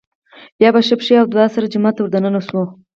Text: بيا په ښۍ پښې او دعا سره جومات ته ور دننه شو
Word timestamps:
بيا 0.59 0.69
په 0.75 0.81
ښۍ 0.87 0.95
پښې 0.99 1.13
او 1.21 1.25
دعا 1.33 1.45
سره 1.55 1.71
جومات 1.73 1.93
ته 1.95 2.01
ور 2.01 2.09
دننه 2.11 2.41
شو 2.47 2.61